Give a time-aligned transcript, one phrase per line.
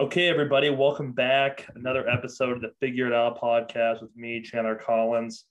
[0.00, 1.68] Okay, everybody, welcome back.
[1.74, 5.44] Another episode of the Figure It Out podcast with me, Chandler Collins.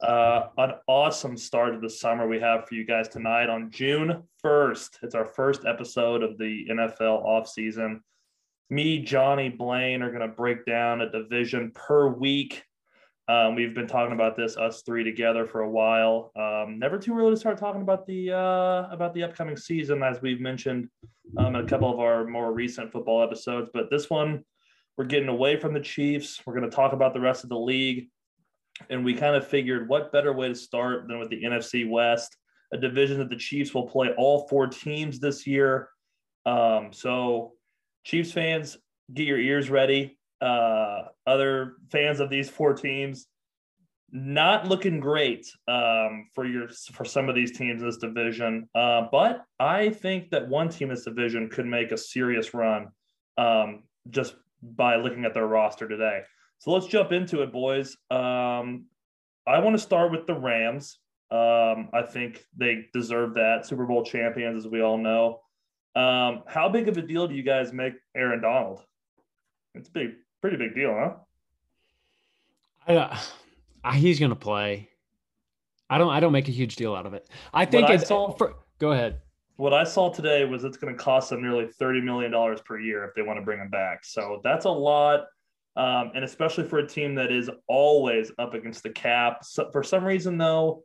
[0.00, 4.22] Uh, an awesome start to the summer we have for you guys tonight on June
[4.42, 5.02] 1st.
[5.02, 8.00] It's our first episode of the NFL offseason.
[8.70, 12.64] Me, Johnny, Blaine are going to break down a division per week.
[13.30, 16.32] Um, we've been talking about this, us three together, for a while.
[16.34, 20.20] Um, never too early to start talking about the uh, about the upcoming season, as
[20.20, 20.88] we've mentioned
[21.36, 23.70] um, in a couple of our more recent football episodes.
[23.72, 24.44] But this one,
[24.98, 26.42] we're getting away from the Chiefs.
[26.44, 28.08] We're going to talk about the rest of the league.
[28.88, 32.36] And we kind of figured what better way to start than with the NFC West,
[32.72, 35.88] a division that the Chiefs will play all four teams this year.
[36.46, 37.52] Um, so,
[38.02, 38.76] Chiefs fans,
[39.14, 40.18] get your ears ready.
[40.40, 43.26] Uh, other fans of these four teams,
[44.12, 48.68] not looking great um, for your for some of these teams in this division.
[48.74, 52.88] Uh, but I think that one team in this division could make a serious run
[53.38, 56.22] um, just by looking at their roster today.
[56.58, 57.96] So let's jump into it, boys.
[58.10, 58.86] Um,
[59.46, 60.98] I want to start with the Rams.
[61.30, 65.40] Um, I think they deserve that Super Bowl champions, as we all know.
[65.94, 68.84] Um, how big of a deal do you guys make Aaron Donald?
[69.74, 70.10] It's big,
[70.40, 71.14] pretty big deal, huh?
[72.86, 72.96] I,
[73.84, 74.88] uh, he's going to play.
[75.88, 76.10] I don't.
[76.10, 77.28] I don't make a huge deal out of it.
[77.52, 78.08] I think What I it's.
[78.08, 79.20] saw- for, go ahead.
[79.56, 82.32] What I saw today was it's going to cost them nearly $30 million
[82.64, 84.06] per year if they want to bring him back.
[84.06, 85.26] So that's a lot.
[85.76, 89.44] Um, and especially for a team that is always up against the cap.
[89.44, 90.84] So for some reason, though,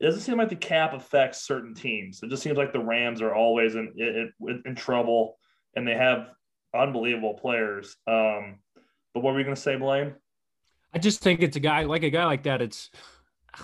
[0.00, 2.22] it doesn't seem like the cap affects certain teams.
[2.22, 5.36] It just seems like the Rams are always in, in, in trouble
[5.76, 6.28] and they have
[6.74, 7.94] unbelievable players.
[8.06, 8.60] Um,
[9.14, 10.14] but what were you going to say, Blaine?
[10.92, 12.60] I just think it's a guy like a guy like that.
[12.60, 12.90] It's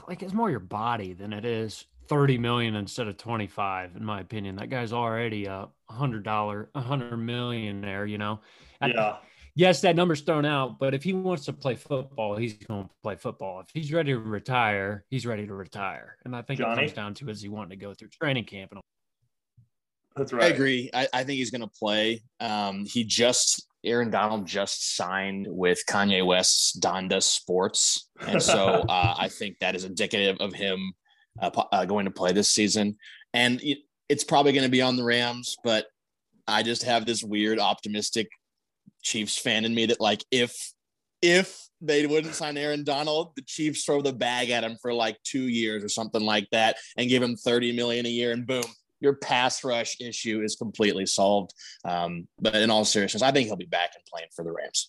[0.08, 3.94] like it's more your body than it is thirty million instead of twenty five.
[3.94, 8.06] In my opinion, that guy's already a hundred dollar, a hundred millionaire.
[8.06, 8.40] You know.
[8.80, 9.16] I- Yeah.
[9.54, 12.90] yes, that number's thrown out, but if he wants to play football, he's going to
[13.02, 13.60] play football.
[13.60, 16.16] If he's ready to retire, he's ready to retire.
[16.24, 18.72] And I think it comes down to is he wanting to go through training camp
[18.72, 18.84] and all.
[20.16, 20.90] That's right I agree.
[20.92, 22.22] I, I think he's going to play.
[22.40, 28.58] Um, he just Aaron Donald just signed with Kanye West's Donda Sports, and so
[28.88, 30.92] uh, I think that is indicative of him
[31.40, 32.96] uh, uh, going to play this season.
[33.32, 35.86] And it, it's probably going to be on the Rams, but
[36.46, 38.28] I just have this weird optimistic
[39.02, 40.72] Chiefs fan in me that like if
[41.22, 45.16] if they wouldn't sign Aaron Donald, the Chiefs throw the bag at him for like
[45.24, 48.64] two years or something like that, and give him thirty million a year, and boom,
[49.00, 51.52] your pass rush issue is completely solved.
[51.84, 54.88] Um, but in all seriousness, I think he'll be back and playing for the Rams.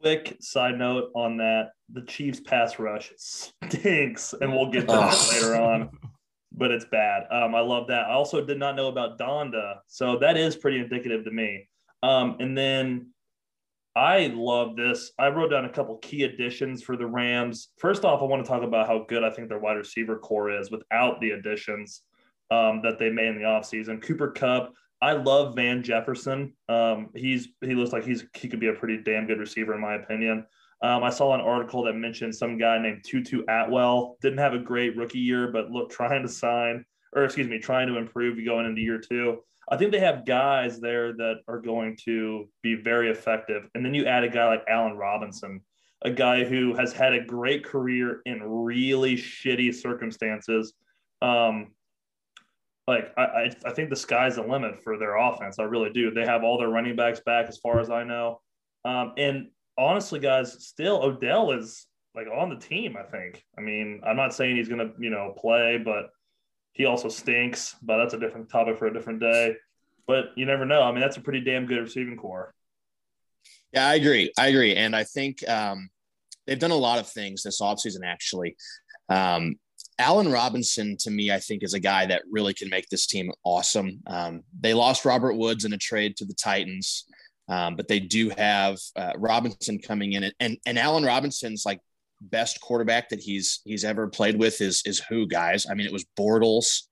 [0.00, 5.28] Quick side note on that: the Chiefs' pass rush stinks, and we'll get to that
[5.32, 5.90] later on.
[6.54, 7.22] But it's bad.
[7.30, 8.08] Um, I love that.
[8.08, 11.66] I also did not know about Donda, so that is pretty indicative to me.
[12.02, 13.12] Um, and then
[13.94, 15.12] I love this.
[15.18, 17.68] I wrote down a couple key additions for the Rams.
[17.78, 20.50] First off, I want to talk about how good I think their wide receiver core
[20.50, 22.02] is without the additions
[22.52, 24.02] um, that they made in the offseason.
[24.02, 24.72] Cooper Kupp.
[25.00, 26.52] I love Van Jefferson.
[26.68, 29.80] Um, he's he looks like he's he could be a pretty damn good receiver in
[29.80, 30.46] my opinion.
[30.82, 34.58] Um, I saw an article that mentioned some guy named Tutu Atwell didn't have a
[34.58, 38.66] great rookie year, but look trying to sign or excuse me, trying to improve going
[38.66, 39.38] into year two.
[39.70, 43.68] I think they have guys there that are going to be very effective.
[43.74, 45.60] And then you add a guy like Allen Robinson,
[46.02, 50.74] a guy who has had a great career in really shitty circumstances.
[51.20, 51.68] Um,
[52.88, 55.58] like I, I, think the sky's the limit for their offense.
[55.58, 56.10] I really do.
[56.10, 58.40] They have all their running backs back, as far as I know.
[58.84, 62.96] Um, and honestly, guys, still Odell is like on the team.
[62.96, 63.44] I think.
[63.56, 66.10] I mean, I'm not saying he's to you know play, but
[66.72, 67.76] he also stinks.
[67.82, 69.56] But that's a different topic for a different day.
[70.08, 70.82] But you never know.
[70.82, 72.52] I mean, that's a pretty damn good receiving core.
[73.72, 74.32] Yeah, I agree.
[74.36, 74.74] I agree.
[74.74, 75.88] And I think um,
[76.46, 78.56] they've done a lot of things this offseason, actually.
[79.08, 79.56] Um,
[79.98, 83.30] Allen Robinson, to me, I think is a guy that really can make this team
[83.44, 84.00] awesome.
[84.06, 87.04] Um, they lost Robert Woods in a trade to the Titans,
[87.48, 91.80] um, but they do have uh, Robinson coming in, and, and Allen Robinson's like
[92.20, 95.66] best quarterback that he's he's ever played with is is who guys?
[95.68, 96.82] I mean, it was Bortles,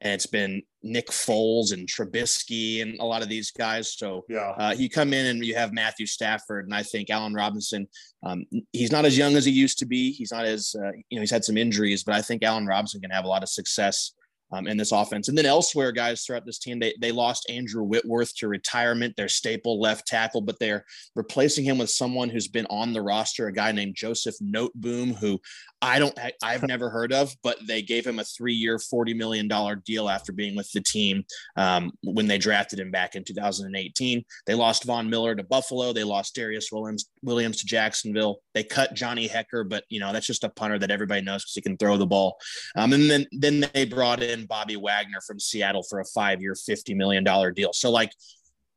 [0.00, 3.94] and it's been Nick Foles and Trubisky and a lot of these guys.
[3.94, 4.50] So Yeah.
[4.50, 7.88] uh, you come in and you have Matthew Stafford, and I think Allen Robinson.
[8.22, 10.12] Um, he's not as young as he used to be.
[10.12, 13.00] He's not as uh, you know he's had some injuries, but I think Allen Robinson
[13.00, 14.12] can have a lot of success
[14.52, 15.28] um, in this offense.
[15.28, 19.28] And then elsewhere, guys, throughout this team, they, they lost Andrew Whitworth to retirement, their
[19.28, 20.84] staple left tackle, but they're
[21.14, 25.40] replacing him with someone who's been on the roster, a guy named Joseph Noteboom, who
[25.82, 29.48] I don't, I've never heard of, but they gave him a three year, $40 million
[29.84, 31.24] deal after being with the team
[31.56, 34.24] um, when they drafted him back in 2018.
[34.46, 35.92] They lost Von Miller to Buffalo.
[35.92, 38.38] They lost Darious Williams, Williams to Jacksonville.
[38.54, 41.54] They cut Johnny Hekker, but, you know, that's just a punter that everybody knows because
[41.54, 42.38] he can throw the ball.
[42.76, 46.54] Um, and then, then they brought in Bobby Wagner from Seattle for a five year,
[46.54, 47.24] $50 million
[47.54, 47.72] deal.
[47.74, 48.12] So, like,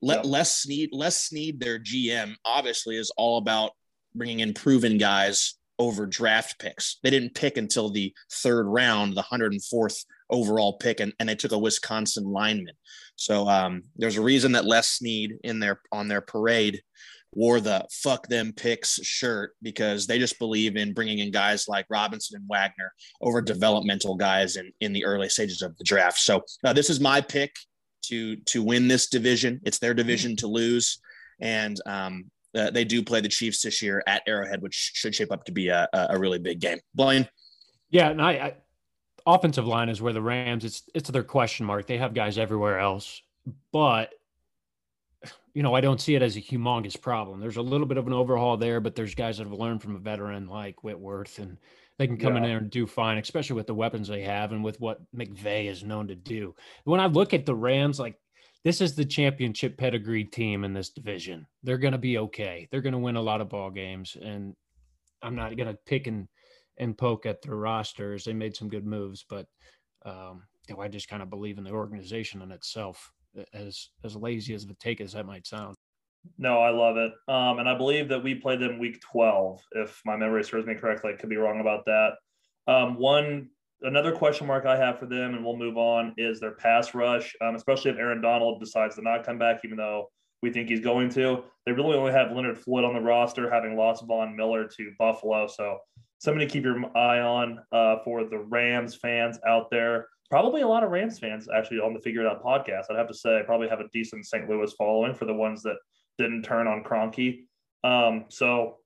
[0.02, 0.32] let yeah.
[0.32, 3.72] Les Snead, Les Snead, their GM, obviously is all about
[4.16, 6.98] bringing in proven guys over draft picks.
[7.02, 11.54] They didn't pick until the third round, the 104th overall pick, and, and they took
[11.54, 12.76] a Wisconsin lineman.
[13.16, 16.82] So um, there's a reason that Les Snead in their on their parade
[17.34, 21.86] wore the fuck them picks shirt because they just believe in bringing in guys like
[21.90, 22.92] Robinson and Wagner
[23.22, 26.18] over developmental guys in, in the early stages of the draft.
[26.18, 27.56] So uh, this is my pick
[28.04, 29.62] to to win this division.
[29.64, 31.00] It's their division to lose,
[31.40, 35.32] and um, uh, they do play the Chiefs this year at Arrowhead, which should shape
[35.32, 36.80] up to be a, a really big game.
[36.96, 37.28] Blaine.
[37.90, 38.54] Yeah, and I, I
[39.26, 41.88] offensive line is where the Rams it's it's their question mark.
[41.88, 43.22] They have guys everywhere else,
[43.72, 44.14] but
[45.54, 47.40] you know, I don't see it as a humongous problem.
[47.40, 49.96] There's a little bit of an overhaul there, but there's guys that have learned from
[49.96, 51.58] a veteran like Whitworth, and
[51.98, 52.38] they can come yeah.
[52.38, 55.66] in there and do fine, especially with the weapons they have and with what McVay
[55.66, 56.56] is known to do.
[56.86, 58.16] When I look at the Rams, like
[58.64, 61.46] this is the championship pedigree team in this division.
[61.64, 62.68] They're going to be okay.
[62.72, 64.54] They're going to win a lot of ball games, and
[65.22, 66.28] I'm not going to pick and
[66.78, 68.24] and poke at their rosters.
[68.24, 69.46] They made some good moves, but
[70.06, 70.44] um,
[70.80, 73.12] I just kind of believe in the organization in itself
[73.54, 75.76] as as lazy as the take as that might sound.
[76.38, 77.14] No, I love it.
[77.28, 80.76] Um, and I believe that we played them week 12, if my memory serves me
[80.76, 81.14] correctly.
[81.14, 82.12] I could be wrong about that.
[82.68, 83.50] Um, one
[83.82, 87.36] another question mark I have for them, and we'll move on, is their pass rush,
[87.42, 90.10] um, especially if Aaron Donald decides to not come back, even though
[90.42, 91.44] we think he's going to.
[91.66, 95.48] They really only have Leonard Floyd on the roster, having lost Von Miller to Buffalo.
[95.48, 95.78] So
[96.20, 100.68] somebody to keep your eye on uh, for the Rams fans out there probably a
[100.68, 102.86] lot of Rams fans actually on the Figure It Out podcast.
[102.90, 104.50] I'd have to say, I probably have a decent St.
[104.50, 105.78] Louis following for the ones that
[106.18, 107.46] didn't turn on Kroenke.
[107.84, 108.78] Um, so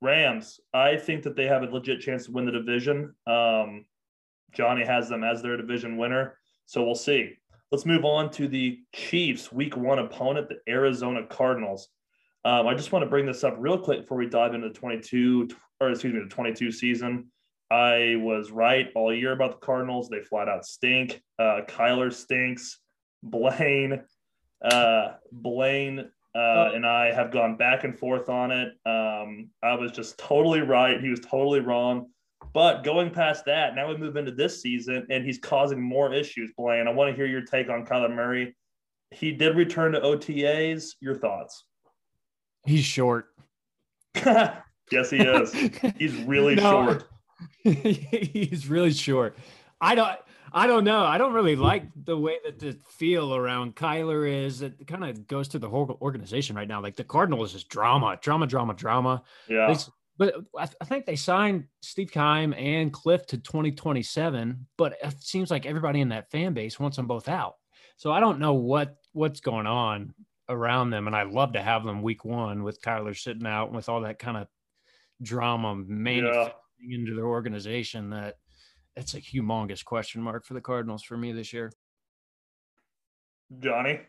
[0.00, 3.14] Rams, I think that they have a legit chance to win the division.
[3.26, 3.84] Um,
[4.52, 6.38] Johnny has them as their division winner.
[6.66, 7.34] So we'll see.
[7.70, 11.88] Let's move on to the Chiefs week one opponent, the Arizona Cardinals.
[12.44, 14.74] Um, I just want to bring this up real quick before we dive into the
[14.74, 15.48] 22
[15.80, 17.28] or excuse me, the 22 season.
[17.70, 20.08] I was right all year about the Cardinals.
[20.08, 21.22] They flat out stink.
[21.38, 22.78] Uh, Kyler stinks.
[23.22, 24.02] Blaine,
[24.64, 26.00] uh, Blaine,
[26.34, 26.70] uh, oh.
[26.74, 28.72] and I have gone back and forth on it.
[28.84, 31.00] Um, I was just totally right.
[31.00, 32.08] He was totally wrong.
[32.52, 36.52] But going past that, now we move into this season, and he's causing more issues.
[36.56, 38.54] Blaine, I want to hear your take on Kyler Murray.
[39.10, 40.94] He did return to OTAs.
[41.00, 41.64] Your thoughts?
[42.64, 43.28] He's short.
[44.14, 45.52] yes, he is.
[45.96, 47.04] He's really no, short.
[47.62, 49.36] he's really short.
[49.80, 50.18] I don't.
[50.54, 51.02] I don't know.
[51.02, 54.60] I don't really like the way that the feel around Kyler is.
[54.60, 56.82] It kind of goes to the whole organization right now.
[56.82, 59.22] Like the Cardinals is drama, drama, drama, drama.
[59.48, 59.74] Yeah.
[60.18, 64.66] But I, th- I, think they signed Steve Keim and Kliff to 2027.
[64.76, 67.54] But it seems like everybody in that fan base wants them both out.
[67.96, 70.14] So I don't know what what's going on
[70.48, 71.06] around them.
[71.06, 74.18] And I love to have them week one with Kyler sitting out with all that
[74.18, 74.48] kind of
[75.22, 76.98] drama manifesting yeah.
[76.98, 78.10] into their organization.
[78.10, 78.36] That
[78.96, 81.72] it's a humongous question mark for the Cardinals for me this year.
[83.60, 84.00] Johnny.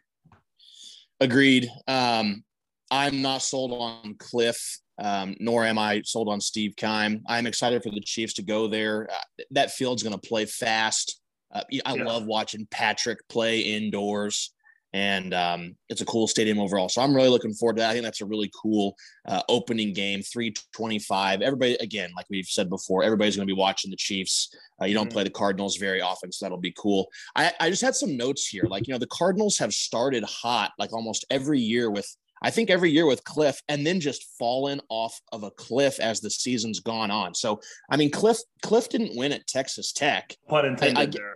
[1.19, 1.69] Agreed.
[1.87, 2.43] Um,
[2.91, 7.23] I'm not sold on Kliff, um, nor am I sold on Steve Keim.
[7.27, 9.09] I'm excited for the Chiefs to go there.
[9.11, 11.19] Uh, that field's going to play fast.
[11.53, 12.03] Uh, I yeah.
[12.03, 14.53] love watching Patrick play indoors
[14.93, 16.87] and um, it's a cool stadium overall.
[16.87, 17.89] So I'm really looking forward to that.
[17.89, 18.95] I think that's a really cool
[19.27, 21.41] uh, opening game, 325.
[21.41, 24.55] Everybody, again, like we've said before, everybody's going to be watching the Chiefs.
[24.79, 25.13] Uh, you don't mm-hmm.
[25.13, 27.07] play the Cardinals very often, so that'll be cool.
[27.35, 28.65] I, I just had some notes here.
[28.65, 32.07] Like, you know, the Cardinals have started hot like almost every year with
[32.43, 36.19] I think every year with Kliff and then just fallen off of a cliff as
[36.19, 37.33] the season's gone on.
[37.33, 40.35] So, I mean, Cliff, Kliff didn't win at Texas Tech.
[40.49, 41.35] Pun intended I, I, there.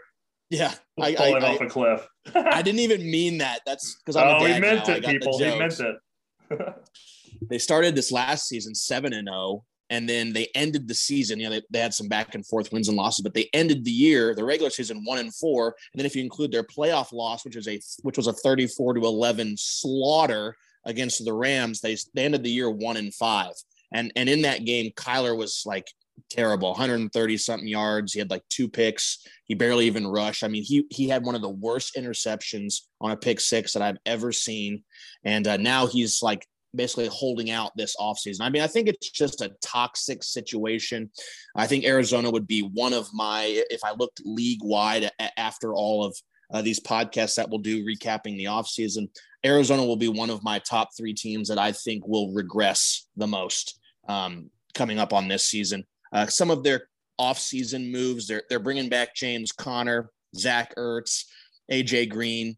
[0.50, 2.08] Yeah, I, falling I, off a cliff.
[2.36, 3.62] I didn't even mean that.
[3.66, 4.96] That's because I'm oh, a dad he meant now.
[4.96, 5.38] it, people.
[5.38, 5.96] He meant it.
[7.50, 11.40] they started this last season seven and zero, oh, and then they ended the season.
[11.40, 13.84] You know, they, they had some back and forth wins and losses, but they ended
[13.84, 15.76] the year, the regular season, one and four.
[15.92, 18.68] And then if you include their playoff loss, which is a which was a thirty
[18.68, 20.56] four to eleven slaughter
[20.88, 23.54] against the Rams, they they ended the year one and five.
[23.94, 25.88] And and in that game, Kyler was like
[26.32, 30.64] terrible 130 something yards he had like two picks he barely even rushed i mean
[30.64, 34.32] he he had one of the worst interceptions on a pick six that i've ever
[34.32, 34.84] seen
[35.24, 36.44] and uh, now he's like
[36.76, 38.42] basically holding out this offseason.
[38.42, 41.10] I mean, I think it's just a toxic situation.
[41.56, 46.06] I think Arizona would be one of my, if I looked league wide after all
[46.06, 46.16] of
[46.54, 49.10] uh, these podcasts that we'll do recapping the offseason,
[49.48, 53.28] Arizona will be one of my top three teams that I think will regress the
[53.28, 55.86] most um, coming up on this season.
[56.12, 56.88] Uh, some of their
[57.20, 61.24] offseason moves, they're, they're bringing back James Conner, Zach Ertz,
[61.72, 62.58] AJ Green,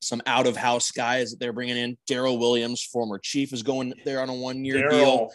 [0.00, 1.96] some out of house guys that they're bringing in.
[2.08, 5.30] Daryl Williams, former Chief, is going there on a one year deal.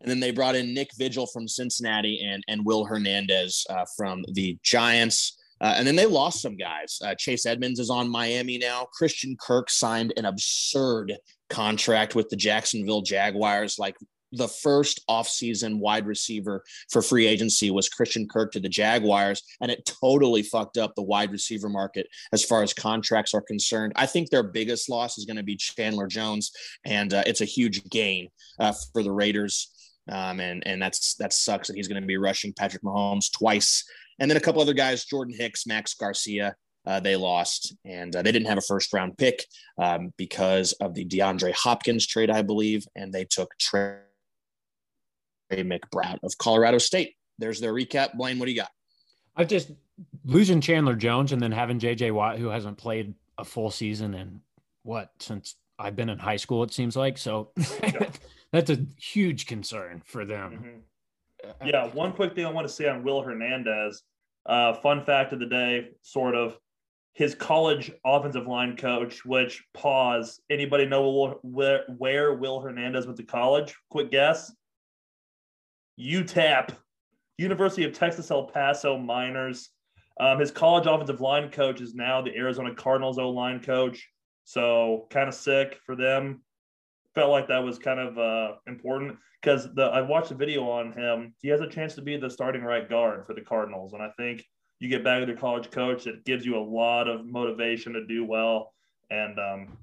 [0.00, 4.24] And then they brought in Nick Vigil from Cincinnati and, and Will Hernandez uh, from
[4.32, 5.37] the Giants.
[5.60, 6.98] Uh, and then they lost some guys.
[7.04, 8.86] Uh, Chase Edmonds is on Miami now.
[8.92, 11.16] Christian Kirk signed an absurd
[11.50, 13.96] contract with the Jacksonville Jaguars, like
[14.32, 19.70] the first offseason wide receiver for free agency was Christian Kirk to the Jaguars, and
[19.70, 23.92] it totally fucked up the wide receiver market as far as contracts are concerned.
[23.96, 26.52] I think their biggest loss is going to be Chandler Jones,
[26.84, 29.72] and uh, it's a huge gain uh, for the Raiders.
[30.10, 33.84] Um, and and that's that sucks that he's going to be rushing Patrick Mahomes twice,
[34.18, 36.54] and then a couple other guys: Jordan Hicks, Max Garcia.
[36.86, 39.44] Uh, they lost, and uh, they didn't have a first round pick
[39.78, 43.98] um, because of the DeAndre Hopkins trade, I believe, and they took Trey
[45.52, 47.14] McBride of Colorado State.
[47.38, 48.14] There's their recap.
[48.14, 48.70] Blaine, what do you got?
[49.36, 49.70] I've just
[50.24, 54.40] losing Chandler Jones and then having JJ Watt, who hasn't played a full season in
[54.82, 57.18] what since I've been in high school, it seems like.
[57.18, 57.50] So
[57.82, 58.08] yeah.
[58.52, 60.52] that's a huge concern for them.
[60.52, 60.78] Mm-hmm.
[61.64, 61.86] Yeah.
[61.88, 64.02] One quick thing I want to say on Will Hernandez.
[64.46, 66.56] Uh, fun fact of the day, sort of
[67.12, 70.40] his college offensive line coach, which pause.
[70.50, 73.74] Anybody know where, where Will Hernandez went to college?
[73.90, 74.52] Quick guess.
[76.00, 76.70] UTEP,
[77.36, 79.70] University of Texas El Paso Miners.
[80.20, 84.08] Um, his college offensive line coach is now the Arizona Cardinals O line coach.
[84.44, 86.42] So kind of sick for them.
[87.18, 90.92] Felt like that was kind of uh, important because the I watched the video on
[90.92, 91.34] him.
[91.42, 94.10] He has a chance to be the starting right guard for the Cardinals, and I
[94.16, 94.44] think
[94.78, 98.06] you get back with your college coach, it gives you a lot of motivation to
[98.06, 98.72] do well.
[99.10, 99.78] And um,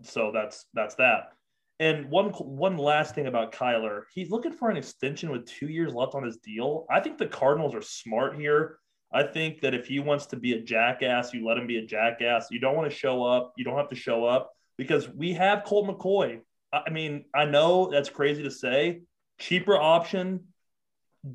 [0.00, 1.32] so that's that's that.
[1.80, 5.92] And one one last thing about Kyler, he's looking for an extension with two years
[5.92, 6.86] left on his deal.
[6.90, 8.78] I think the Cardinals are smart here.
[9.12, 11.84] I think that if he wants to be a jackass, you let him be a
[11.84, 12.46] jackass.
[12.50, 13.52] You don't want to show up.
[13.58, 16.40] You don't have to show up because we have Colt McCoy.
[16.72, 19.02] I mean, I know that's crazy to say.
[19.38, 20.44] Cheaper option,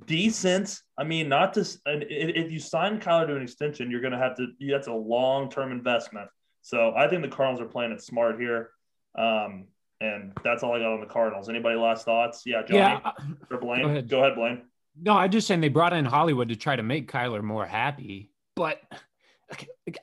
[0.06, 0.80] decent.
[0.98, 1.66] I mean, not to.
[1.86, 4.48] And If you sign Kyler to an extension, you're going to have to.
[4.60, 6.30] That's a long term investment.
[6.62, 8.70] So I think the Cardinals are playing it smart here.
[9.18, 9.66] Um,
[10.00, 11.50] and that's all I got on the Cardinals.
[11.50, 12.44] Anybody last thoughts?
[12.46, 13.12] Yeah, Johnny yeah.
[13.52, 13.82] or Blaine.
[13.84, 14.10] Go ahead.
[14.10, 14.62] Go ahead, Blaine.
[15.02, 18.32] No, I'm just saying they brought in Hollywood to try to make Kyler more happy.
[18.56, 18.82] But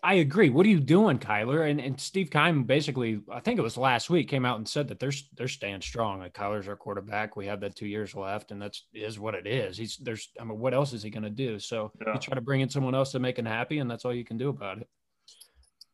[0.03, 0.51] I agree.
[0.51, 1.71] What are you doing, Kyler?
[1.71, 4.89] And and Steve Keim basically, I think it was last week, came out and said
[4.89, 6.21] that they're they're staying strong.
[6.21, 7.37] Like Kyler's our quarterback.
[7.37, 9.77] We have that two years left, and that's is what it is.
[9.77, 11.59] He's there's I mean, what else is he going to do?
[11.59, 12.15] So yeah.
[12.15, 14.25] you try to bring in someone else to make him happy, and that's all you
[14.25, 14.89] can do about it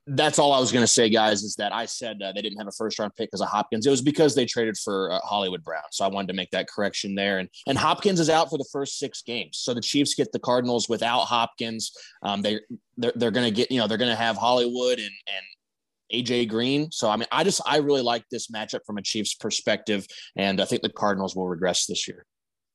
[0.06, 2.58] that's all I was going to say, guys, is that I said uh, they didn't
[2.58, 3.86] have a first round pick because of Hopkins.
[3.86, 5.82] It was because they traded for uh, Hollywood Brown.
[5.90, 7.38] So I wanted to make that correction there.
[7.38, 9.58] And, and Hopkins is out for the first six games.
[9.58, 11.92] So the Chiefs get the Cardinals without Hopkins.
[12.22, 12.60] Um, they,
[12.96, 16.50] they're, they're going to get, you know, they're going to have Hollywood and, and AJ
[16.50, 16.92] Green.
[16.92, 20.06] So, I mean, I just, I really like this matchup from a Chiefs perspective.
[20.36, 22.24] And I think the Cardinals will regress this year.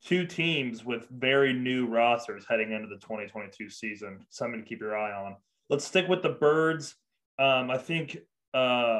[0.03, 4.25] Two teams with very new rosters heading into the 2022 season.
[4.29, 5.37] Something to keep your eye on.
[5.69, 6.95] Let's stick with the Birds.
[7.41, 8.17] Um, I think
[8.53, 8.99] uh,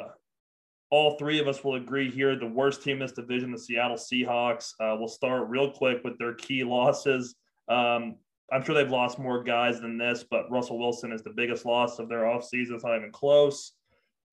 [0.90, 2.36] all three of us will agree here.
[2.36, 4.74] The worst team in this division, the Seattle Seahawks.
[4.80, 7.36] Uh, we'll start real quick with their key losses.
[7.70, 8.16] Um,
[8.52, 12.00] I'm sure they've lost more guys than this, but Russell Wilson is the biggest loss
[12.00, 12.72] of their offseason.
[12.72, 13.74] It's not even close.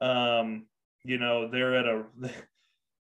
[0.00, 0.64] Um,
[1.04, 2.04] you know, they're at a.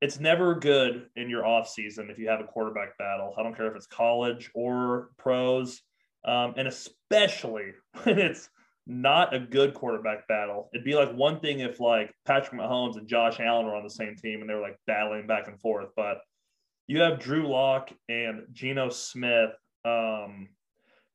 [0.01, 3.34] It's never good in your offseason if you have a quarterback battle.
[3.38, 5.81] I don't care if it's college or pros,
[6.24, 8.50] um, and especially when it's
[8.89, 10.69] not a good quarterback battle.
[10.74, 13.89] It'd be like one thing if like Patrick Mahomes and Josh Allen were on the
[13.89, 15.89] same team and they were like battling back and forth.
[15.96, 16.17] But
[16.88, 19.51] you have Drew Lock and Geno Smith.
[19.86, 20.50] Um,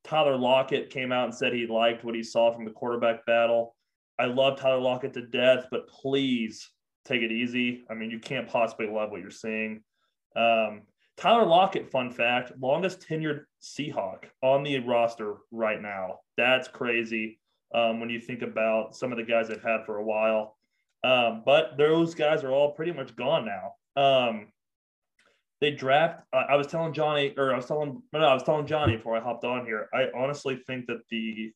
[0.05, 3.75] Tyler Lockett came out and said he liked what he saw from the quarterback battle.
[4.17, 6.71] I love Tyler Lockett to death, but please
[7.03, 7.83] take it easy.
[7.89, 9.83] I mean, you can't possibly love what you're seeing.
[10.37, 10.83] Um,
[11.17, 16.19] Tyler Lockett, fun fact, longest tenured Seahawk on the roster right now.
[16.37, 17.39] That's crazy
[17.73, 20.57] um, when you think about some of the guys they've had for a while.
[21.03, 24.01] Um, but those guys are all pretty much gone now.
[24.01, 24.47] Um,
[25.61, 26.21] they draft.
[26.33, 29.21] I was telling Johnny, or I was telling, no, I was telling Johnny before I
[29.21, 29.87] hopped on here.
[29.93, 31.53] I honestly think that the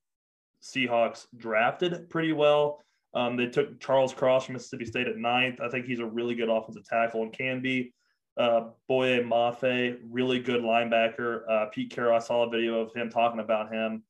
[0.63, 2.83] Seahawks drafted pretty well.
[3.13, 5.59] Um, they took Charles Cross from Mississippi State at ninth.
[5.61, 7.93] I think he's a really good offensive tackle and can be.
[8.37, 11.41] Uh, Boye Mafe, really good linebacker.
[11.49, 14.03] Uh, Pete Carroll, I saw a video of him talking about him.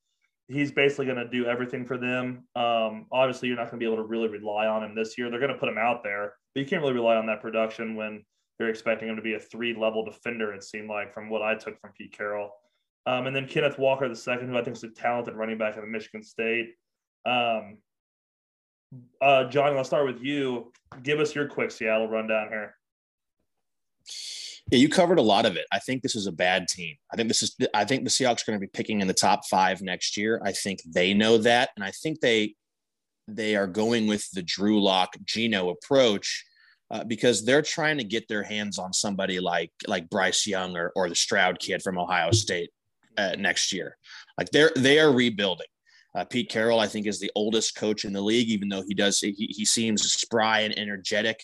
[0.49, 2.47] He's basically going to do everything for them.
[2.55, 5.29] Um, obviously, you're not going to be able to really rely on him this year.
[5.29, 7.95] They're going to put him out there, but you can't really rely on that production
[7.95, 8.23] when
[8.59, 11.55] you're expecting him to be a three level defender, it seemed like, from what I
[11.55, 12.51] took from Pete Carroll.
[13.05, 15.77] Um, and then Kenneth Walker, the second, who I think is a talented running back
[15.77, 16.73] at Michigan State.
[17.25, 17.77] Um,
[19.21, 20.71] uh, Johnny, let's start with you.
[21.03, 22.75] Give us your quick Seattle rundown here.
[24.71, 25.65] Yeah, you covered a lot of it.
[25.71, 26.95] I think this is a bad team.
[27.11, 27.55] I think this is.
[27.73, 30.41] I think the Seahawks are going to be picking in the top five next year.
[30.43, 32.55] I think they know that, and I think they
[33.27, 36.45] they are going with the Drew Lock Geno approach
[36.91, 40.91] uh, because they're trying to get their hands on somebody like like Bryce Young or
[40.95, 42.69] or the Stroud kid from Ohio State
[43.17, 43.97] uh, next year.
[44.37, 45.67] Like they're they are rebuilding.
[46.15, 48.93] Uh, Pete Carroll, I think, is the oldest coach in the league, even though he
[48.95, 51.43] does he, he seems spry and energetic.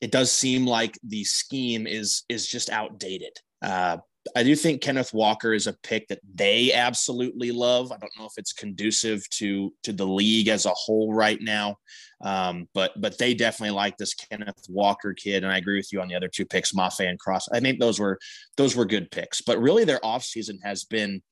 [0.00, 3.32] It does seem like the scheme is is just outdated.
[3.62, 3.98] Uh,
[4.34, 7.92] I do think Kenneth Walker is a pick that they absolutely love.
[7.92, 11.76] I don't know if it's conducive to to the league as a whole right now,
[12.22, 16.00] um, but but they definitely like this Kenneth Walker kid, and I agree with you
[16.00, 17.48] on the other two picks, Mafe and Cross.
[17.52, 18.18] I think those were
[18.56, 21.22] those were good picks, but really their offseason has been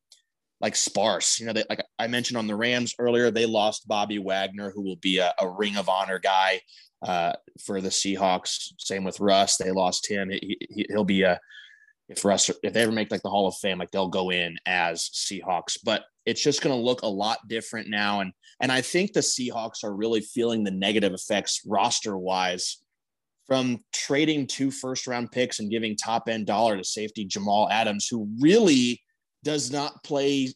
[0.61, 1.41] like sparse.
[1.41, 4.83] You know, they, like I mentioned on the Rams earlier, they lost Bobby Wagner, who
[4.83, 6.61] will be a, a Ring of Honor guy
[7.05, 7.35] uh,
[7.65, 8.73] for the Seahawks.
[8.79, 10.31] Same with Russ; they lost him.
[10.31, 11.39] He, will be a
[12.09, 14.57] if Russ if they ever make like the Hall of Fame, like they'll go in
[14.67, 15.79] as Seahawks.
[15.85, 19.21] But it's just going to look a lot different now, and and I think the
[19.21, 22.79] Seahawks are really feeling the negative effects roster wise
[23.47, 28.09] from trading two first round picks and giving top end dollar to safety Jamal Adams,
[28.11, 29.03] who really
[29.43, 30.53] does not play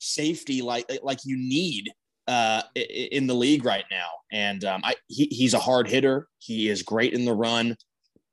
[0.00, 1.90] safety like like you need
[2.26, 4.08] uh, in the league right now.
[4.32, 6.28] And um, I, he, he's a hard hitter.
[6.38, 7.76] He is great in the run,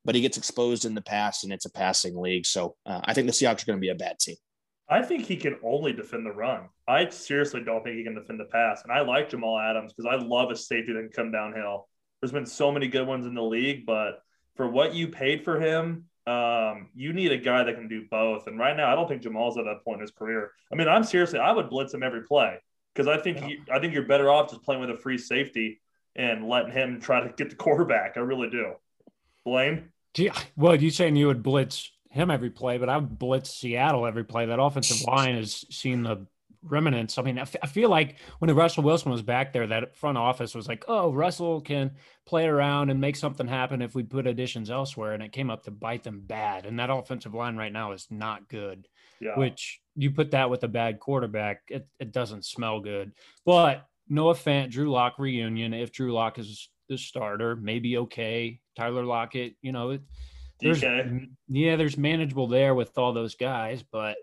[0.05, 2.45] but he gets exposed in the pass, and it's a passing league.
[2.45, 4.35] So uh, I think the Seahawks are going to be a bad team.
[4.89, 6.67] I think he can only defend the run.
[6.85, 8.83] I seriously don't think he can defend the pass.
[8.83, 11.87] And I like Jamal Adams because I love a safety that can come downhill.
[12.21, 14.21] There's been so many good ones in the league, but
[14.57, 18.47] for what you paid for him, um, you need a guy that can do both.
[18.47, 20.51] And right now, I don't think Jamal's at that point in his career.
[20.71, 22.59] I mean, I'm seriously, I would blitz him every play
[22.93, 25.81] because I think he, I think you're better off just playing with a free safety
[26.15, 28.17] and letting him try to get the quarterback.
[28.17, 28.73] I really do.
[29.45, 29.89] Blaine.
[30.17, 30.37] Yeah.
[30.55, 34.25] Well, you saying you would blitz him every play, but I would blitz Seattle every
[34.25, 34.45] play.
[34.45, 36.27] That offensive line has seen the
[36.63, 37.17] remnants.
[37.17, 40.17] I mean, I, f- I feel like when Russell Wilson was back there, that front
[40.17, 41.91] office was like, oh, Russell can
[42.25, 45.13] play around and make something happen if we put additions elsewhere.
[45.13, 46.65] And it came up to bite them bad.
[46.65, 48.87] And that offensive line right now is not good,
[49.19, 49.37] yeah.
[49.37, 53.11] which you put that with a bad quarterback, it, it doesn't smell good.
[53.45, 58.59] But Noah Fant, Drew Lock reunion, if Drew Lock is the starter, maybe okay.
[58.75, 60.01] Tyler Lockett, you know, it,
[60.59, 64.15] there's, yeah, there's manageable there with all those guys, but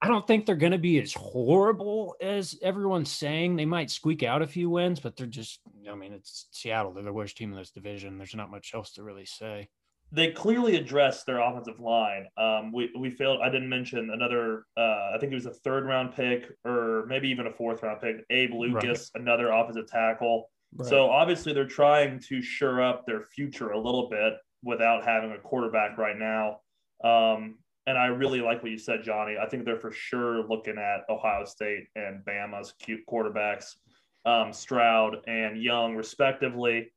[0.00, 3.54] I don't think they're going to be as horrible as everyone's saying.
[3.54, 6.92] They might squeak out a few wins, but they're just, I mean, it's Seattle.
[6.92, 8.18] They're the worst team in this division.
[8.18, 9.68] There's not much else to really say.
[10.14, 12.26] They clearly addressed their offensive line.
[12.36, 13.40] Um, we, we failed.
[13.42, 17.28] I didn't mention another, uh, I think it was a third round pick or maybe
[17.28, 19.22] even a fourth round pick, Abe Lucas, right.
[19.22, 20.50] another offensive tackle.
[20.76, 20.88] Right.
[20.88, 25.38] So obviously they're trying to shore up their future a little bit without having a
[25.38, 26.60] quarterback right now.
[27.02, 29.36] Um, and I really like what you said, Johnny.
[29.42, 33.74] I think they're for sure looking at Ohio State and Bama's cute quarterbacks,
[34.24, 36.92] um, Stroud and Young, respectively.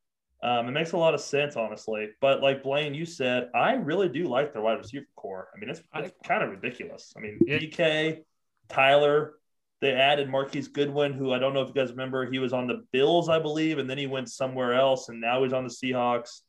[0.45, 2.10] Um, it makes a lot of sense, honestly.
[2.21, 5.47] But like Blaine, you said, I really do like their wide receiver core.
[5.55, 7.13] I mean, it's, it's kind of ridiculous.
[7.17, 8.19] I mean, DK,
[8.69, 9.34] Tyler,
[9.81, 12.67] they added Marquise Goodwin, who I don't know if you guys remember, he was on
[12.67, 15.69] the Bills, I believe, and then he went somewhere else, and now he's on the
[15.69, 16.41] Seahawks.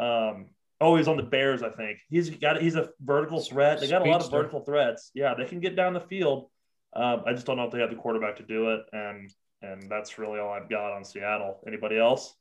[0.00, 0.46] Um,
[0.80, 1.98] Oh, he's on the Bears, I think.
[2.10, 3.80] He's got he's a vertical threat.
[3.80, 5.10] They got a lot of vertical threats.
[5.14, 6.50] Yeah, they can get down the field.
[6.94, 9.32] Um, I just don't know if they have the quarterback to do it, and
[9.62, 11.60] and that's really all I've got on Seattle.
[11.66, 12.34] Anybody else?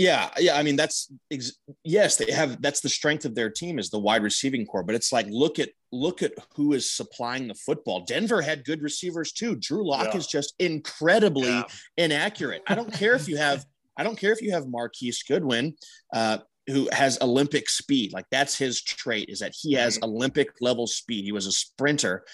[0.00, 0.56] Yeah, yeah.
[0.56, 2.62] I mean, that's ex- yes, they have.
[2.62, 4.82] That's the strength of their team is the wide receiving core.
[4.82, 8.06] But it's like look at look at who is supplying the football.
[8.06, 9.56] Denver had good receivers too.
[9.56, 10.16] Drew Lock yeah.
[10.16, 11.64] is just incredibly yeah.
[11.98, 12.62] inaccurate.
[12.66, 13.66] I don't care if you have.
[13.98, 15.74] I don't care if you have Marquise Goodwin.
[16.10, 18.12] Uh, who has Olympic speed.
[18.12, 20.04] Like that's his trait is that he has mm-hmm.
[20.04, 21.24] Olympic level speed.
[21.24, 22.24] He was a sprinter.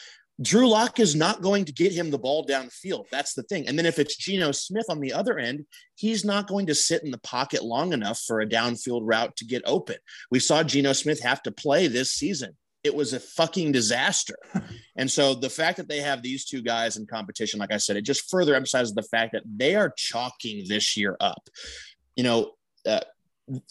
[0.43, 3.07] Drew Lock is not going to get him the ball downfield.
[3.11, 3.67] That's the thing.
[3.67, 7.03] And then if it's Geno Smith on the other end, he's not going to sit
[7.05, 9.97] in the pocket long enough for a downfield route to get open.
[10.31, 12.57] We saw Geno Smith have to play this season.
[12.85, 14.37] It was a fucking disaster.
[14.97, 17.97] and so the fact that they have these two guys in competition, like I said,
[17.97, 21.49] it just further emphasizes the fact that they are chalking this year up.
[22.15, 22.53] You know,
[22.87, 23.01] uh,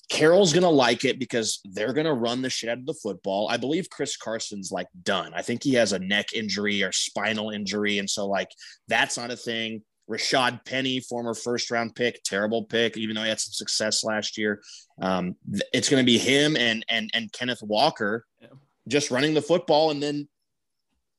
[0.10, 2.94] Carroll's going to like it because they're going to run the shit out of the
[2.94, 3.50] football.
[3.50, 5.34] I believe Chris Carson's like done.
[5.36, 8.00] I think he has a neck injury or spinal injury.
[8.00, 8.50] And so, like,
[8.88, 9.84] that's not a thing.
[10.10, 14.38] Rashad Penny, former first round pick, terrible pick, even though he had some success last
[14.38, 14.62] year.
[15.02, 15.36] Um,
[15.74, 18.50] it's going to be him and and and Kenneth Walker yeah.
[18.88, 20.28] just running the football, and then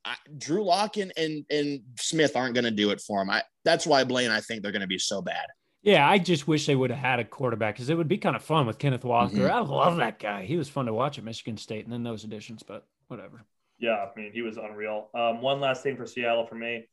[0.05, 3.29] I, Drew Lock and, and and Smith aren't going to do it for him.
[3.29, 4.31] I that's why Blaine.
[4.31, 5.45] I think they're going to be so bad.
[5.87, 8.35] Yeah, I just wish they would have had a quarterback because it would be kind
[8.35, 9.37] of fun with Kenneth Walker.
[9.37, 9.53] Mm-hmm.
[9.53, 10.43] I love that guy.
[10.43, 13.45] He was fun to watch at Michigan State, and then those additions, but whatever.
[13.79, 15.07] Yeah, I mean, he was unreal.
[15.13, 16.89] Um, one last thing for Seattle for me.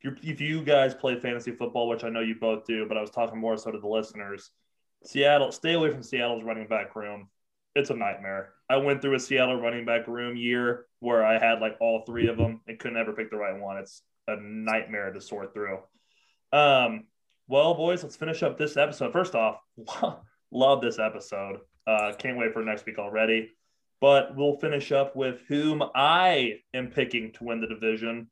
[0.00, 2.96] If, you if you guys play fantasy football, which I know you both do, but
[2.96, 4.52] I was talking more so to the listeners,
[5.02, 7.28] Seattle, stay away from Seattle's running back room.
[7.74, 8.52] It's a nightmare.
[8.70, 12.28] I went through a Seattle running back room year where I had like all three
[12.28, 13.78] of them and couldn't ever pick the right one.
[13.78, 15.80] It's a nightmare to sort through.
[16.52, 17.06] Um,
[17.48, 19.12] well, boys, let's finish up this episode.
[19.12, 19.60] First off,
[20.50, 21.58] love this episode.
[21.86, 23.50] Uh, can't wait for next week already.
[24.00, 28.28] But we'll finish up with whom I am picking to win the division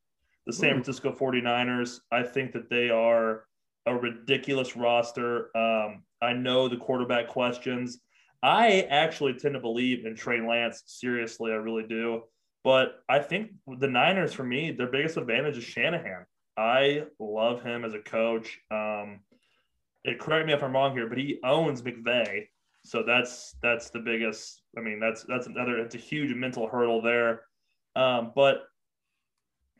[0.47, 2.01] the San Francisco 49ers.
[2.13, 3.45] I think that they are
[3.87, 5.57] a ridiculous roster.
[5.57, 7.99] Um, I know the quarterback questions.
[8.43, 10.83] I actually tend to believe in Trey Lance.
[10.87, 12.23] Seriously, I really do.
[12.63, 16.27] But I think the Niners, for me, their biggest advantage is Shanahan.
[16.57, 18.59] I love him as a coach.
[18.71, 19.21] Um,
[20.05, 22.47] it, correct me if I'm wrong here, but he owns McVay,
[22.85, 24.63] so that's that's the biggest.
[24.77, 25.79] I mean, that's that's another.
[25.79, 27.43] It's a huge mental hurdle there.
[27.97, 28.65] Um, but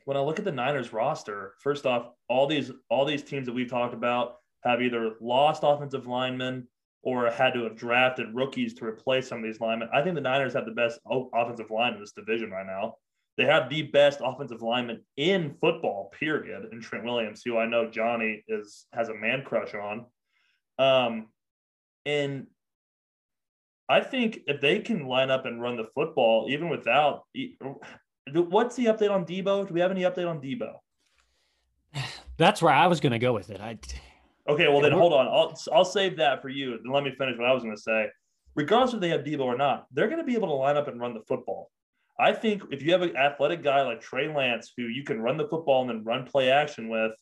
[0.05, 3.55] when I look at the Niners roster, first off, all these all these teams that
[3.55, 6.67] we've talked about have either lost offensive linemen
[7.03, 9.89] or had to have drafted rookies to replace some of these linemen.
[9.93, 10.99] I think the Niners have the best
[11.35, 12.97] offensive line in this division right now.
[13.37, 17.91] They have the best offensive lineman in football, period, in Trent Williams, who I know
[17.91, 20.07] Johnny is has a man crush on.
[20.79, 21.27] Um,
[22.07, 22.47] and
[23.89, 27.25] I think if they can line up and run the football, even without
[28.33, 29.67] what's the update on Deebo?
[29.67, 30.75] Do we have any update on Deebo?
[32.37, 33.61] That's where I was going to go with it.
[33.61, 33.79] I
[34.49, 34.69] okay.
[34.69, 35.27] Well, then hold on.
[35.27, 36.79] I'll I'll save that for you.
[36.83, 38.07] Then let me finish what I was going to say.
[38.55, 40.87] Regardless if they have Deebo or not, they're going to be able to line up
[40.87, 41.71] and run the football.
[42.19, 45.37] I think if you have an athletic guy like Trey Lance who you can run
[45.37, 47.13] the football and then run play action with,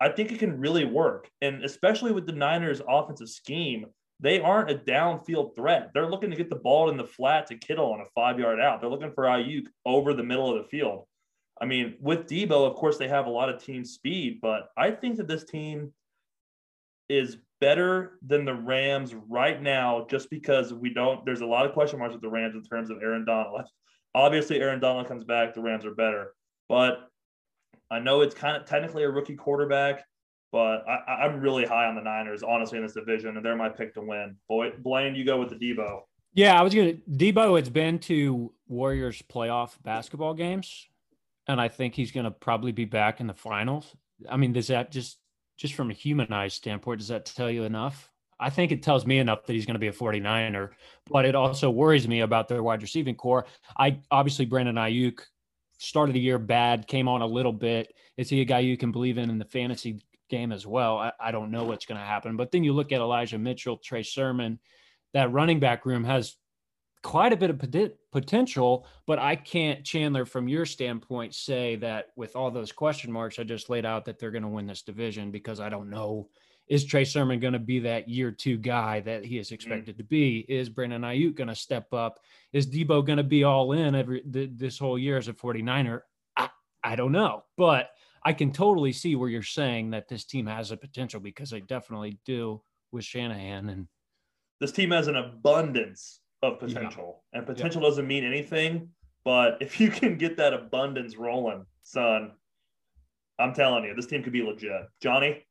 [0.00, 1.30] I think it can really work.
[1.40, 3.86] And especially with the Niners' offensive scheme,
[4.20, 5.90] they aren't a downfield threat.
[5.92, 8.60] They're looking to get the ball in the flat to Kittle on a five yard
[8.60, 8.80] out.
[8.80, 11.06] They're looking for Aiyuk over the middle of the field.
[11.60, 14.90] I mean, with Deebo, of course, they have a lot of team speed, but I
[14.90, 15.92] think that this team
[17.08, 21.72] is better than the Rams right now just because we don't, there's a lot of
[21.72, 23.62] question marks with the Rams in terms of Aaron Donald.
[24.14, 26.34] Obviously, Aaron Donald comes back, the Rams are better.
[26.68, 27.08] But
[27.90, 30.04] I know it's kind of technically a rookie quarterback,
[30.52, 33.68] but I, am really high on the Niners, honestly, in this division, and they're my
[33.68, 34.36] pick to win.
[34.48, 36.02] Boy, Blaine, you go with the Deebo.
[36.32, 40.88] Yeah, I was gonna Deebo It's been to Warriors playoff basketball games,
[41.46, 43.94] and I think he's gonna probably be back in the finals.
[44.28, 45.18] I mean, does that just
[45.56, 48.10] just from a humanized standpoint, does that tell you enough?
[48.40, 50.70] I think it tells me enough that he's going to be a 49er,
[51.08, 53.46] but it also worries me about their wide receiving core.
[53.78, 55.20] I obviously Brandon Aiyuk
[55.78, 57.92] started the year bad, came on a little bit.
[58.16, 60.98] Is he a guy you can believe in in the fantasy game as well?
[60.98, 62.36] I, I don't know what's going to happen.
[62.36, 64.58] But then you look at Elijah Mitchell, Trey Sermon,
[65.12, 66.36] that running back room has
[67.02, 67.62] quite a bit of
[68.10, 73.38] potential, but I can't, Chandler, from your standpoint, say that with all those question marks
[73.38, 76.30] I just laid out that they're going to win this division because I don't know
[76.68, 79.54] is Trey Sermon going to be that year two guy that he is mm-hmm.
[79.54, 79.98] expected mm.
[79.98, 80.38] to be?
[80.48, 82.20] Is Brandon Aiyuk going to step up?
[82.52, 86.00] Is Deebo going to be all in every this whole year as a 49er?
[86.36, 86.48] I,
[86.82, 87.90] I don't know, but
[88.24, 91.60] I can totally see where you're saying that this team has a potential because they
[91.60, 93.88] definitely do with Shanahan and
[94.60, 97.38] this team has an abundance of potential, yeah.
[97.38, 97.88] and potential yeah.
[97.88, 98.88] doesn't mean anything.
[99.24, 102.32] But if you can get that abundance rolling, son,
[103.38, 104.82] I'm telling you, this team could be legit.
[105.02, 105.44] Johnny,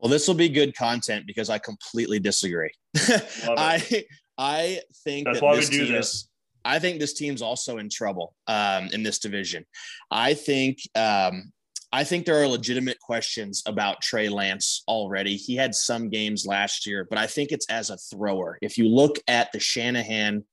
[0.00, 2.70] well, this will be good content because I completely disagree.
[2.96, 4.04] I
[4.38, 6.14] I think That's that this team this.
[6.14, 6.28] is.
[6.64, 9.64] I think this team's also in trouble um, in this division.
[10.10, 11.52] I think um,
[11.92, 15.36] I think there are legitimate questions about Trey Lance already.
[15.36, 18.58] He had some games last year, but I think it's as a thrower.
[18.62, 20.44] If you look at the Shanahan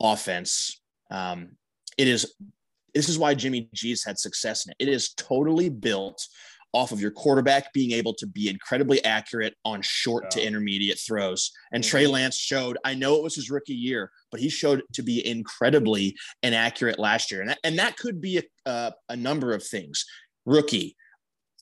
[0.00, 1.50] offense, um,
[1.98, 2.34] it is
[2.94, 4.76] this is why Jimmy G's had success in it.
[4.80, 6.26] It is totally built
[6.72, 10.28] off of your quarterback being able to be incredibly accurate on short yeah.
[10.30, 11.50] to intermediate throws.
[11.72, 11.90] And mm-hmm.
[11.90, 15.26] Trey Lance showed, I know it was his rookie year, but he showed to be
[15.26, 17.40] incredibly inaccurate last year.
[17.40, 20.04] And that, and that could be a, uh, a number of things.
[20.46, 20.96] Rookie,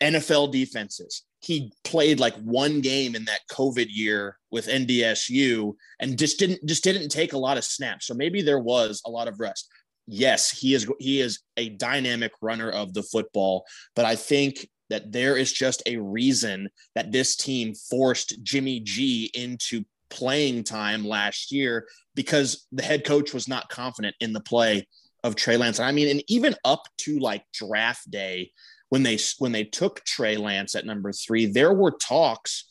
[0.02, 1.24] NFL defenses.
[1.40, 6.82] He played like one game in that COVID year with NDSU and just didn't just
[6.82, 8.06] didn't take a lot of snaps.
[8.06, 9.68] So maybe there was a lot of rest.
[10.06, 15.12] Yes, he is he is a dynamic runner of the football, but I think that
[15.12, 21.52] there is just a reason that this team forced Jimmy G into playing time last
[21.52, 24.86] year because the head coach was not confident in the play
[25.24, 25.80] of Trey Lance.
[25.80, 28.52] I mean, and even up to like draft day,
[28.88, 32.64] when they when they took Trey Lance at number three, there were talks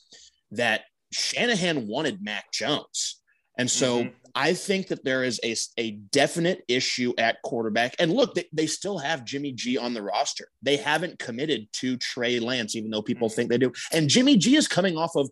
[0.51, 3.21] that Shanahan wanted Mac Jones.
[3.57, 4.15] And so mm-hmm.
[4.39, 7.95] I think that there is a, a definite issue at quarterback.
[7.97, 10.49] And look, they, they still have Jimmy G on the roster.
[10.61, 13.73] They haven't committed to Trey Lance, even though people think they do.
[13.91, 15.31] And Jimmy G is coming off of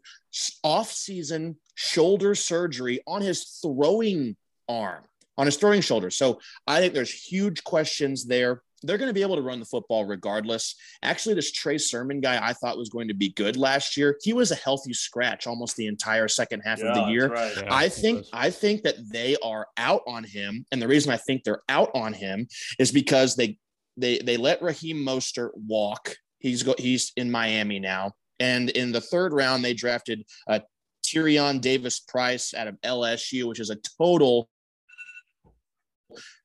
[0.63, 4.36] off-season shoulder surgery on his throwing
[4.68, 5.04] arm,
[5.38, 6.10] on his throwing shoulder.
[6.10, 9.65] So I think there's huge questions there they're going to be able to run the
[9.65, 10.76] football regardless.
[11.02, 14.17] Actually, this Trey Sermon guy I thought was going to be good last year.
[14.21, 17.30] He was a healthy scratch almost the entire second half yeah, of the year.
[17.30, 17.54] Right.
[17.56, 21.17] Yeah, I think I think that they are out on him, and the reason I
[21.17, 22.48] think they're out on him
[22.80, 23.58] is because they
[23.98, 26.15] they they let Raheem Mostert walk.
[26.39, 30.60] He's go, he's in Miami now, and in the third round they drafted uh,
[31.06, 34.50] Tyrion Davis Price out of LSU, which is a total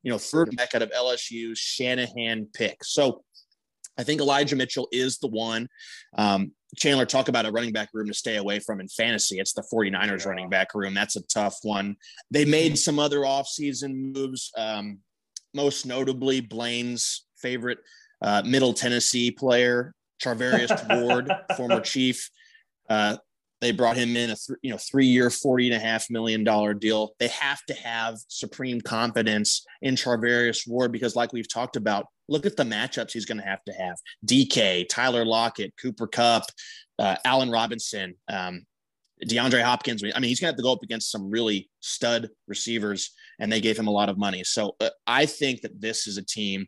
[0.02, 2.82] you know, third back out of LSU, Shanahan pick.
[2.84, 3.22] So
[3.98, 5.68] I think Elijah Mitchell is the one.
[6.16, 9.38] Um, Chandler, talk about a running back room to stay away from in fantasy.
[9.38, 10.94] It's the 49ers running back room.
[10.94, 11.96] That's a tough one.
[12.30, 15.00] They made some other offseason moves, um,
[15.52, 17.78] most notably Blaine's favorite
[18.22, 22.30] uh, Middle Tennessee player, Charvarius Ward, former Chief.
[22.88, 23.16] Uh,
[23.60, 26.44] they brought him in a th- you know three year, forty and a half million
[26.44, 27.12] dollar deal.
[27.18, 32.46] They have to have supreme confidence in Charvarius Ward because, like we've talked about, look
[32.46, 33.96] at the matchups he's going to have to have:
[34.26, 36.44] DK, Tyler Lockett, Cooper Kupp,
[36.98, 38.64] uh, Allen Robinson, um,
[39.26, 40.02] DeAndre Hopkins.
[40.02, 43.52] I mean, he's going to have to go up against some really stud receivers, and
[43.52, 44.42] they gave him a lot of money.
[44.44, 46.66] So uh, I think that this is a team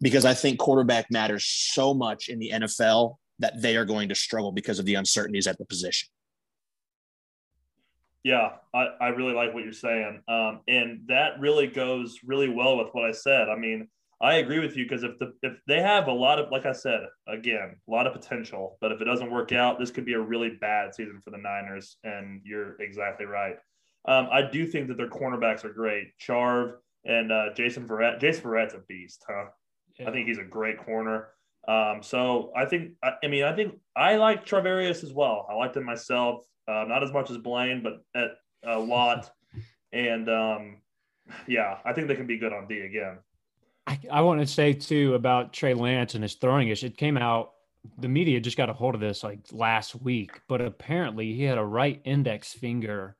[0.00, 4.14] because I think quarterback matters so much in the NFL that they are going to
[4.14, 6.08] struggle because of the uncertainties at the position.
[8.22, 10.22] Yeah, I, I really like what you're saying.
[10.28, 13.48] Um, and that really goes really well with what I said.
[13.48, 13.88] I mean,
[14.20, 16.72] I agree with you because if the if they have a lot of like I
[16.72, 20.12] said again a lot of potential, but if it doesn't work out, this could be
[20.12, 21.96] a really bad season for the Niners.
[22.04, 23.56] And you're exactly right.
[24.06, 26.08] Um, I do think that their cornerbacks are great.
[26.20, 28.20] Charv and uh, Jason Verrett.
[28.20, 29.46] Jason Verrett's a beast, huh?
[29.98, 30.08] Yeah.
[30.08, 31.28] I think he's a great corner.
[31.66, 35.46] Um, so I think I, I mean I think I like Charvarius as well.
[35.50, 36.44] I liked him myself.
[36.70, 38.30] Uh, not as much as Blaine, but at
[38.64, 39.30] a lot.
[39.92, 40.76] and um,
[41.48, 43.18] yeah, I think they can be good on D again.
[43.86, 46.86] I, I want to say too about Trey Lance and his throwing issue.
[46.86, 47.52] It came out,
[47.98, 51.58] the media just got a hold of this like last week, but apparently he had
[51.58, 53.16] a right index finger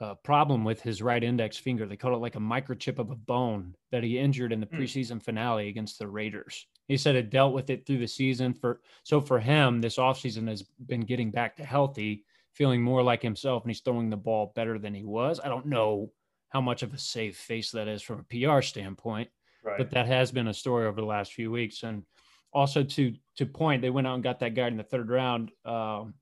[0.00, 1.86] uh, problem with his right index finger.
[1.86, 4.76] They called it like a microchip of a bone that he injured in the hmm.
[4.76, 6.66] preseason finale against the Raiders.
[6.86, 8.52] He said it dealt with it through the season.
[8.52, 12.24] For so for him, this offseason has been getting back to healthy
[12.54, 15.40] feeling more like himself and he's throwing the ball better than he was.
[15.42, 16.10] I don't know
[16.50, 19.28] how much of a safe face that is from a PR standpoint,
[19.64, 19.76] right.
[19.76, 21.82] but that has been a story over the last few weeks.
[21.82, 22.04] And
[22.52, 25.50] also to to point, they went out and got that guy in the third round.
[25.64, 26.14] Um,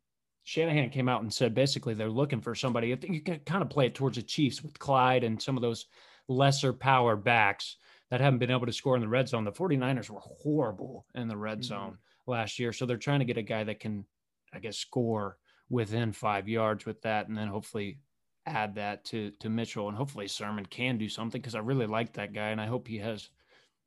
[0.45, 2.92] Shanahan came out and said basically they're looking for somebody.
[2.92, 5.57] I think you can kind of play it towards the Chiefs with Clyde and some
[5.57, 5.87] of those
[6.29, 7.77] lesser power backs
[8.11, 9.45] that haven't been able to score in the red zone.
[9.45, 11.68] The 49ers were horrible in the red mm-hmm.
[11.68, 12.73] zone last year.
[12.73, 14.05] So they're trying to get a guy that can,
[14.53, 15.37] I guess, score
[15.72, 17.98] within five yards with that, and then hopefully
[18.46, 22.12] add that to to Mitchell, and hopefully Sermon can do something because I really like
[22.12, 23.30] that guy, and I hope he has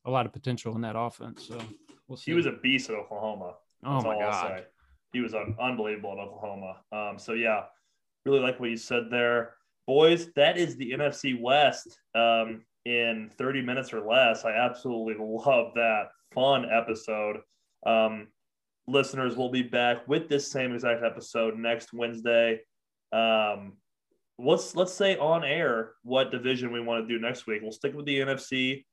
[0.03, 1.47] a lot of potential in that offense.
[1.47, 1.61] So
[2.07, 2.31] we'll see.
[2.31, 3.53] He was a beast at Oklahoma.
[3.85, 4.65] Oh That's oh my god,
[5.13, 6.77] he was un- unbelievable at Oklahoma.
[6.91, 7.65] Um, so yeah,
[8.25, 9.53] really like what you said there,
[9.85, 10.33] boys.
[10.35, 14.43] That is the NFC West um, in 30 minutes or less.
[14.43, 17.37] I absolutely love that fun episode.
[17.85, 18.29] Um,
[18.87, 22.61] listeners will be back with this same exact episode next Wednesday.
[23.11, 23.73] Um,
[24.37, 27.61] let's let's say on air what division we want to do next week.
[27.61, 28.85] We'll stick with the NFC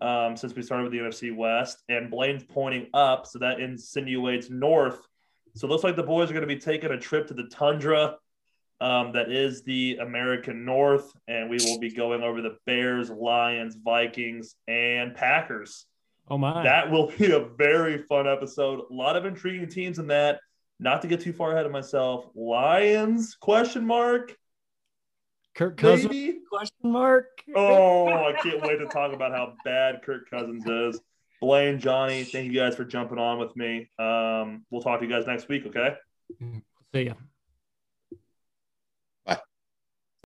[0.00, 4.50] um, since we started with the NFC West, and Blaine's pointing up, so that insinuates
[4.50, 5.00] north.
[5.56, 7.48] So it looks like the boys are going to be taking a trip to the
[7.50, 8.16] tundra.
[8.80, 13.76] Um, that is the American North, and we will be going over the Bears, Lions,
[13.76, 15.86] Vikings, and Packers.
[16.28, 16.62] Oh my!
[16.62, 18.80] That will be a very fun episode.
[18.90, 20.40] A lot of intriguing teams in that.
[20.80, 22.26] Not to get too far ahead of myself.
[22.34, 23.36] Lions?
[23.36, 24.36] Question mark.
[25.54, 26.10] Kirk Cousins?
[26.10, 26.40] Maybe?
[26.50, 27.26] Question mark.
[27.54, 31.00] Oh, I can't wait to talk about how bad Kirk Cousins is.
[31.40, 33.90] Blaine, Johnny, thank you guys for jumping on with me.
[33.98, 35.66] Um, we'll talk to you guys next week.
[35.66, 35.94] Okay.
[36.92, 37.14] See ya.